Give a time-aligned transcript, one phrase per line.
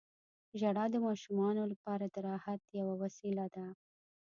[0.59, 3.65] •ژړا د ماشومانو لپاره د راحت یوه وسیله ده.